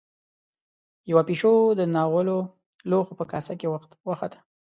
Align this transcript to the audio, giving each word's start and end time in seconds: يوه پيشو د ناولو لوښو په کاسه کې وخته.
يوه 1.11 1.21
پيشو 1.29 1.53
د 1.79 1.81
ناولو 1.95 2.37
لوښو 2.89 3.13
په 3.19 3.25
کاسه 3.31 3.53
کې 3.59 3.67
وخته. 4.07 4.39